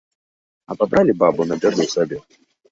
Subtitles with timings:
[0.75, 2.17] Абабралі бабу на бяду сабе.